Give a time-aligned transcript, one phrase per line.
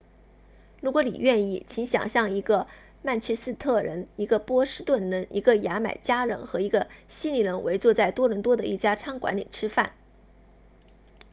[0.81, 2.65] 如果你愿意请想象一个
[3.03, 9.93] 曼彻斯特人一个波士顿人一个牙买加人和一个悉尼人围坐在多伦多的一家餐馆里吃饭